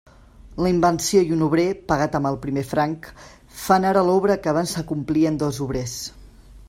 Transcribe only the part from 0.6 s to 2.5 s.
La invenció i un obrer, pagat amb el